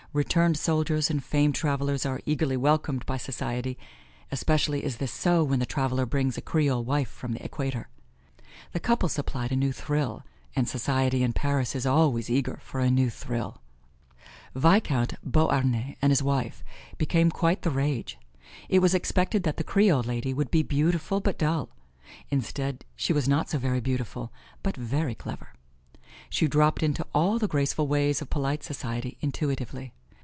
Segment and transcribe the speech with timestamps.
[0.13, 3.77] Returned soldiers and famed travelers are eagerly welcomed by society;
[4.29, 7.87] especially is this so when the traveler brings a Creole wife from the Equator.
[8.73, 12.91] The couple supplied a new thrill, and society in Paris is always eager for a
[12.91, 13.61] new thrill.
[14.53, 16.61] Vicomte Beauharnais and his wife
[16.97, 18.17] became quite the rage.
[18.67, 21.69] It was expected that the Creole lady would be beautiful but dull;
[22.29, 25.53] instead, she was not so very beautiful, but very clever.
[26.29, 29.93] She dropped into all the graceful ways of polite society intuitively.